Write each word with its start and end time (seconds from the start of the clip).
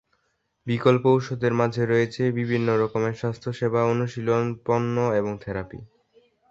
বিকল্প 0.67 1.03
ঔষধের 1.13 1.53
মাঝে 1.53 1.83
রয়েছে 1.85 2.23
বিভিন্ন 2.31 2.67
রকমের 2.77 3.15
স্বাস্থ্যসেবা 3.15 3.81
অনুশীলন, 3.85 4.45
পণ্য 4.65 4.95
এবং 5.19 5.31
থেরাপি। 5.37 5.79